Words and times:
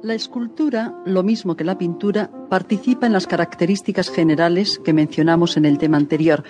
La 0.00 0.14
escultura, 0.14 0.94
lo 1.04 1.24
mismo 1.24 1.56
que 1.56 1.64
la 1.64 1.76
pintura, 1.76 2.30
participa 2.48 3.06
en 3.06 3.12
las 3.12 3.26
características 3.26 4.10
generales 4.10 4.80
que 4.84 4.92
mencionamos 4.92 5.56
en 5.56 5.64
el 5.64 5.76
tema 5.76 5.96
anterior. 5.96 6.44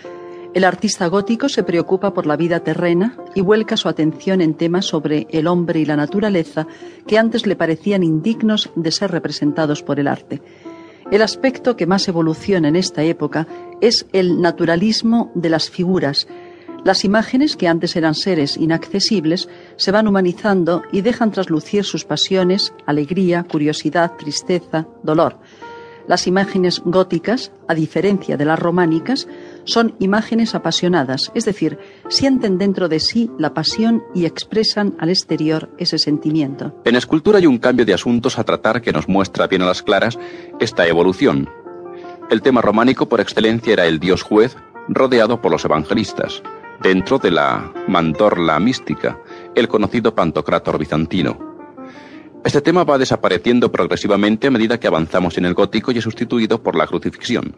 El 0.53 0.65
artista 0.65 1.07
gótico 1.07 1.49
se 1.49 1.63
preocupa 1.63 2.13
por 2.13 2.26
la 2.26 2.37
vida 2.37 2.61
terrena 2.61 3.17
y 3.34 3.41
vuelca 3.41 3.79
su 3.79 3.89
atención 3.89 4.42
en 4.42 4.53
temas 4.53 4.84
sobre 4.84 5.26
el 5.31 5.47
hombre 5.47 5.81
y 5.81 5.87
la 5.87 5.97
naturaleza 5.97 6.67
que 7.07 7.17
antes 7.17 7.47
le 7.47 7.57
parecían 7.57 8.03
indignos 8.03 8.70
de 8.76 8.90
ser 8.90 9.12
representados 9.12 9.82
por 9.82 9.98
el 9.98 10.08
arte. 10.08 10.42
El 11.10 11.22
aspecto 11.22 11.74
que 11.74 11.86
más 11.86 12.06
evoluciona 12.06 12.68
en 12.68 12.76
esta 12.76 13.02
época 13.02 13.46
es 13.80 14.06
el 14.12 14.42
naturalismo 14.42 15.32
de 15.34 15.48
las 15.48 15.70
figuras, 15.70 16.28
las 16.84 17.04
imágenes, 17.04 17.56
que 17.56 17.68
antes 17.68 17.96
eran 17.96 18.14
seres 18.14 18.56
inaccesibles, 18.56 19.48
se 19.76 19.90
van 19.90 20.06
humanizando 20.06 20.82
y 20.93 21.00
dejan 21.02 21.32
traslucir 21.32 21.84
sus 21.84 22.04
pasiones, 22.04 22.72
alegría, 22.86 23.43
curiosidad, 23.43 24.12
tristeza, 24.16 24.86
dolor. 25.03 25.39
Las 26.06 26.26
imágenes 26.26 26.80
góticas, 26.84 27.53
a 27.67 27.75
diferencia 27.75 28.39
de 28.39 28.46
las 28.46 28.58
románicas, 28.58 29.29
son 29.64 29.94
imágenes 29.98 30.54
apasionadas, 30.54 31.30
es 31.34 31.44
decir, 31.44 31.79
sienten 32.09 32.56
dentro 32.56 32.89
de 32.89 33.01
sí 33.01 33.31
la 33.39 33.53
pasión 33.53 34.03
y 34.15 34.25
expresan 34.25 34.97
al 34.98 35.11
exterior 35.11 35.69
ese 35.77 35.98
sentimiento. 35.98 36.81
En 36.87 36.97
escultura 36.97 37.39
hay 37.39 37.47
un 37.47 37.59
cambio 37.59 37.84
de 37.84 37.92
asuntos 37.92 38.39
a 38.39 38.45
tratar 38.45 38.81
que 38.81 38.92
nos 38.92 39.09
muestra 39.09 39.48
bien 39.48 39.61
a 39.61 39.67
las 39.67 39.83
claras 39.83 40.19
esta 40.61 40.87
evolución. 40.87 41.51
El 42.31 42.41
tema 42.41 42.62
románico 42.62 43.06
por 43.06 43.20
excelencia 43.20 43.75
era 43.75 43.84
el 43.84 43.98
dios 43.98 44.23
juez 44.23 44.56
rodeado 44.89 45.42
por 45.42 45.53
los 45.53 45.67
evangelistas 45.67 46.42
dentro 46.83 47.19
de 47.19 47.31
la 47.31 47.73
mandorla 47.87 48.59
mística, 48.61 49.19
el 49.55 49.69
conocido 49.69 50.15
pantocrátor 50.15 50.79
bizantino. 50.79 51.39
Este 52.45 52.61
tema 52.61 52.85
va 52.85 52.99
desapareciendo 52.99 53.73
progresivamente 53.73 54.47
a 54.47 54.51
medida 54.51 54.79
que 54.79 54.87
avanzamos 54.87 55.37
en 55.39 55.45
el 55.45 55.55
gótico 55.55 55.91
y 55.91 55.99
es 55.99 56.05
sustituido 56.05 56.62
por 56.62 56.77
la 56.77 56.87
crucifixión, 56.87 57.57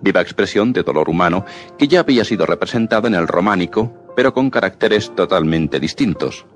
viva 0.00 0.20
expresión 0.20 0.72
de 0.72 0.82
dolor 0.82 1.08
humano 1.08 1.44
que 1.76 1.88
ya 1.88 2.00
había 2.00 2.24
sido 2.24 2.46
representada 2.46 3.08
en 3.08 3.14
el 3.14 3.26
románico, 3.26 3.92
pero 4.14 4.32
con 4.32 4.50
caracteres 4.50 5.14
totalmente 5.14 5.80
distintos. 5.80 6.46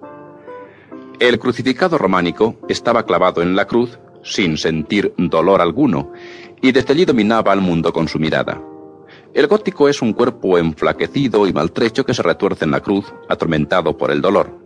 El 1.21 1.39
crucificado 1.39 1.99
románico 1.99 2.57
estaba 2.69 3.05
clavado 3.05 3.43
en 3.43 3.55
la 3.57 3.67
cruz 3.67 3.99
sin 4.23 4.57
sentir 4.57 5.13
dolor 5.17 5.61
alguno, 5.61 6.13
y 6.63 6.73
desde 6.73 6.95
allí 6.95 7.05
dominaba 7.05 7.53
al 7.53 7.61
mundo 7.61 7.93
con 7.93 8.09
su 8.09 8.19
mirada. 8.19 8.61
El 9.35 9.49
gótico 9.49 9.89
es 9.89 10.01
un 10.01 10.13
cuerpo 10.13 10.59
enflaquecido 10.59 11.49
y 11.49 11.53
maltrecho 11.53 12.07
que 12.07 12.15
se 12.15 12.23
retuerce 12.23 12.67
en 12.67 12.71
la 12.71 12.79
cruz, 12.79 13.13
atormentado 13.29 13.99
por 13.99 14.13
el 14.13 14.21
dolor. 14.21 14.61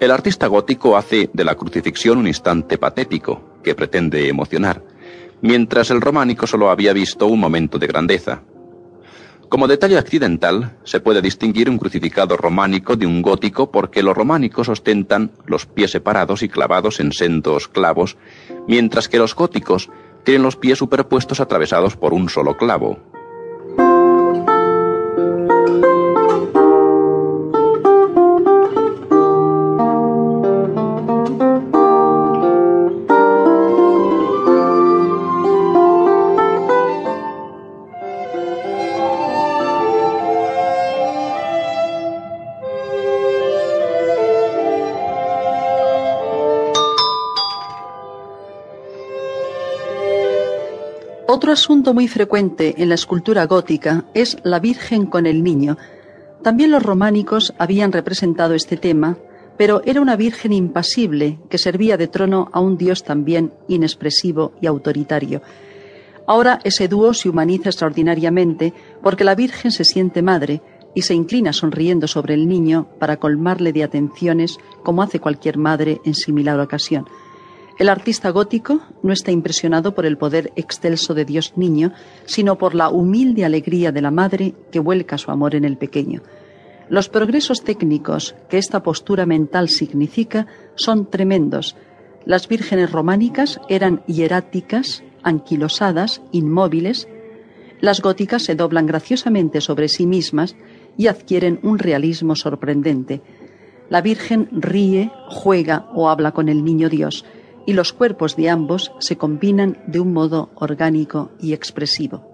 El 0.00 0.10
artista 0.10 0.46
gótico 0.46 0.96
hace 0.96 1.28
de 1.30 1.44
la 1.44 1.56
crucifixión 1.56 2.16
un 2.16 2.26
instante 2.26 2.78
patético, 2.78 3.58
que 3.62 3.74
pretende 3.74 4.30
emocionar, 4.30 4.82
mientras 5.42 5.90
el 5.90 6.00
románico 6.00 6.46
solo 6.46 6.70
había 6.70 6.94
visto 6.94 7.26
un 7.26 7.38
momento 7.38 7.78
de 7.78 7.86
grandeza. 7.86 8.40
Como 9.50 9.68
detalle 9.68 9.98
accidental, 9.98 10.78
se 10.84 11.00
puede 11.00 11.20
distinguir 11.20 11.68
un 11.68 11.76
crucificado 11.76 12.38
románico 12.38 12.96
de 12.96 13.04
un 13.04 13.20
gótico 13.20 13.70
porque 13.70 14.02
los 14.02 14.16
románicos 14.16 14.70
ostentan 14.70 15.32
los 15.44 15.66
pies 15.66 15.90
separados 15.90 16.42
y 16.42 16.48
clavados 16.48 16.98
en 16.98 17.12
sendos 17.12 17.68
clavos, 17.68 18.16
mientras 18.66 19.10
que 19.10 19.18
los 19.18 19.34
góticos 19.34 19.90
tienen 20.24 20.44
los 20.44 20.56
pies 20.56 20.78
superpuestos 20.78 21.40
atravesados 21.40 21.94
por 21.94 22.14
un 22.14 22.30
solo 22.30 22.56
clavo, 22.56 22.98
Otro 51.34 51.50
asunto 51.50 51.94
muy 51.94 52.08
frecuente 52.08 52.74
en 52.76 52.90
la 52.90 52.94
escultura 52.94 53.46
gótica 53.46 54.04
es 54.12 54.36
la 54.42 54.60
Virgen 54.60 55.06
con 55.06 55.24
el 55.24 55.42
Niño. 55.42 55.78
También 56.42 56.70
los 56.70 56.82
románicos 56.82 57.54
habían 57.56 57.90
representado 57.90 58.52
este 58.52 58.76
tema, 58.76 59.16
pero 59.56 59.80
era 59.86 60.02
una 60.02 60.14
Virgen 60.16 60.52
impasible 60.52 61.38
que 61.48 61.56
servía 61.56 61.96
de 61.96 62.06
trono 62.06 62.50
a 62.52 62.60
un 62.60 62.76
Dios 62.76 63.02
también 63.02 63.50
inexpresivo 63.66 64.52
y 64.60 64.66
autoritario. 64.66 65.40
Ahora 66.26 66.60
ese 66.64 66.86
dúo 66.86 67.14
se 67.14 67.30
humaniza 67.30 67.70
extraordinariamente 67.70 68.74
porque 69.02 69.24
la 69.24 69.34
Virgen 69.34 69.70
se 69.70 69.86
siente 69.86 70.20
madre 70.20 70.60
y 70.94 71.00
se 71.00 71.14
inclina 71.14 71.54
sonriendo 71.54 72.08
sobre 72.08 72.34
el 72.34 72.46
niño 72.46 72.88
para 72.98 73.16
colmarle 73.16 73.72
de 73.72 73.84
atenciones 73.84 74.58
como 74.82 75.02
hace 75.02 75.18
cualquier 75.18 75.56
madre 75.56 76.02
en 76.04 76.12
similar 76.12 76.60
ocasión. 76.60 77.06
El 77.78 77.88
artista 77.88 78.30
gótico 78.30 78.80
no 79.02 79.12
está 79.12 79.30
impresionado 79.30 79.94
por 79.94 80.04
el 80.04 80.18
poder 80.18 80.52
excelso 80.56 81.14
de 81.14 81.24
Dios 81.24 81.54
niño, 81.56 81.92
sino 82.26 82.58
por 82.58 82.74
la 82.74 82.90
humilde 82.90 83.44
alegría 83.44 83.92
de 83.92 84.02
la 84.02 84.10
madre 84.10 84.54
que 84.70 84.78
vuelca 84.78 85.18
su 85.18 85.30
amor 85.30 85.54
en 85.54 85.64
el 85.64 85.78
pequeño. 85.78 86.22
Los 86.88 87.08
progresos 87.08 87.62
técnicos 87.62 88.34
que 88.50 88.58
esta 88.58 88.82
postura 88.82 89.24
mental 89.24 89.70
significa 89.70 90.46
son 90.74 91.10
tremendos. 91.10 91.76
Las 92.26 92.46
vírgenes 92.46 92.92
románicas 92.92 93.58
eran 93.68 94.02
hieráticas, 94.06 95.02
anquilosadas, 95.22 96.20
inmóviles. 96.30 97.08
Las 97.80 98.02
góticas 98.02 98.42
se 98.42 98.54
doblan 98.54 98.86
graciosamente 98.86 99.62
sobre 99.62 99.88
sí 99.88 100.06
mismas 100.06 100.56
y 100.98 101.06
adquieren 101.06 101.58
un 101.62 101.78
realismo 101.78 102.36
sorprendente. 102.36 103.22
La 103.88 104.02
Virgen 104.02 104.48
ríe, 104.52 105.10
juega 105.28 105.88
o 105.94 106.10
habla 106.10 106.32
con 106.32 106.48
el 106.48 106.64
niño 106.64 106.90
Dios 106.90 107.24
y 107.66 107.72
los 107.74 107.92
cuerpos 107.92 108.36
de 108.36 108.50
ambos 108.50 108.92
se 108.98 109.16
combinan 109.16 109.78
de 109.86 110.00
un 110.00 110.12
modo 110.12 110.50
orgánico 110.54 111.30
y 111.40 111.52
expresivo. 111.52 112.32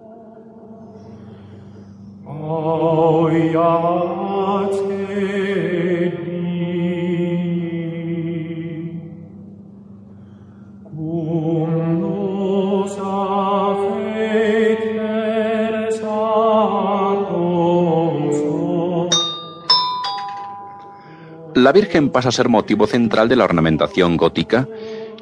La 21.54 21.72
Virgen 21.72 22.10
pasa 22.10 22.28
a 22.28 22.32
ser 22.32 22.48
motivo 22.48 22.86
central 22.86 23.28
de 23.28 23.36
la 23.36 23.44
ornamentación 23.44 24.16
gótica 24.16 24.68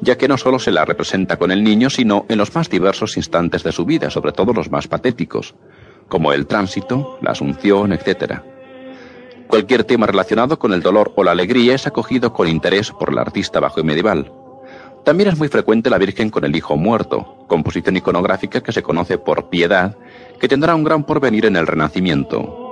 ya 0.01 0.17
que 0.17 0.27
no 0.27 0.37
solo 0.37 0.59
se 0.59 0.71
la 0.71 0.85
representa 0.85 1.37
con 1.37 1.51
el 1.51 1.63
niño, 1.63 1.89
sino 1.89 2.25
en 2.29 2.37
los 2.37 2.53
más 2.53 2.69
diversos 2.69 3.17
instantes 3.17 3.63
de 3.63 3.71
su 3.71 3.85
vida, 3.85 4.09
sobre 4.09 4.31
todo 4.31 4.53
los 4.53 4.71
más 4.71 4.87
patéticos, 4.87 5.55
como 6.07 6.33
el 6.33 6.47
tránsito, 6.47 7.17
la 7.21 7.31
asunción, 7.31 7.93
etc. 7.93 8.41
Cualquier 9.47 9.83
tema 9.83 10.07
relacionado 10.07 10.59
con 10.59 10.73
el 10.73 10.81
dolor 10.81 11.13
o 11.15 11.23
la 11.23 11.31
alegría 11.31 11.75
es 11.75 11.87
acogido 11.87 12.33
con 12.33 12.47
interés 12.47 12.91
por 12.91 13.09
el 13.09 13.17
artista 13.17 13.59
bajo 13.59 13.79
y 13.79 13.83
medieval. 13.83 14.31
También 15.03 15.29
es 15.29 15.37
muy 15.37 15.47
frecuente 15.47 15.89
la 15.89 15.97
Virgen 15.97 16.29
con 16.29 16.43
el 16.43 16.55
Hijo 16.55 16.75
muerto, 16.75 17.45
composición 17.47 17.95
iconográfica 17.95 18.61
que 18.61 18.73
se 18.73 18.83
conoce 18.83 19.17
por 19.17 19.49
piedad, 19.49 19.95
que 20.39 20.49
tendrá 20.49 20.75
un 20.75 20.83
gran 20.83 21.05
porvenir 21.05 21.45
en 21.45 21.55
el 21.55 21.65
Renacimiento. 21.65 22.66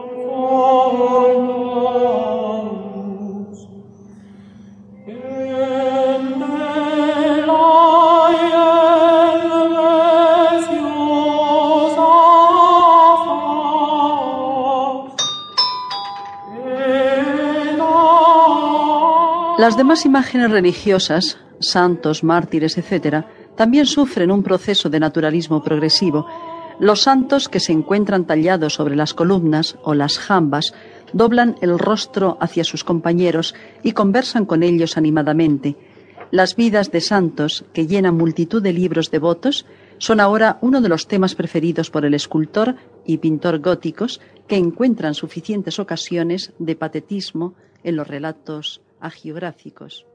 Las 19.58 19.78
demás 19.78 20.06
imágenes 20.06 20.52
religiosas, 20.52 21.38
santos, 21.62 22.26
mártires, 22.26 22.78
etc., 22.78 23.24
también 23.56 23.86
sufren 23.86 24.30
un 24.30 24.44
proceso 24.44 24.90
de 24.90 25.00
naturalismo 25.00 25.64
progresivo. 25.64 26.28
Los 26.78 27.04
santos 27.04 27.48
que 27.48 27.62
se 27.62 27.72
encuentran 27.72 28.26
tallados 28.26 28.74
sobre 28.74 28.98
las 28.98 29.14
columnas 29.14 29.78
o 29.82 29.94
las 29.94 30.20
jambas 30.20 30.74
doblan 31.14 31.56
el 31.62 31.80
rostro 31.80 32.38
hacia 32.42 32.66
sus 32.66 32.84
compañeros 32.84 33.56
y 33.82 33.94
conversan 33.94 34.46
con 34.46 34.62
ellos 34.62 34.98
animadamente. 34.98 35.78
Las 36.32 36.58
vidas 36.58 36.92
de 36.92 37.00
santos, 37.00 37.64
que 37.72 37.88
llenan 37.88 38.18
multitud 38.18 38.62
de 38.62 38.74
libros 38.74 39.10
devotos, 39.10 39.66
son 40.00 40.20
ahora 40.20 40.58
uno 40.60 40.82
de 40.82 40.90
los 40.90 41.08
temas 41.08 41.34
preferidos 41.34 41.90
por 41.90 42.04
el 42.04 42.14
escultor 42.14 42.76
y 43.06 43.20
pintor 43.20 43.60
góticos 43.60 44.20
que 44.50 44.58
encuentran 44.58 45.14
suficientes 45.14 45.80
ocasiones 45.80 46.52
de 46.60 46.76
patetismo 46.76 47.54
en 47.86 47.96
los 47.96 48.06
relatos 48.06 48.82
agiográficos. 49.06 50.06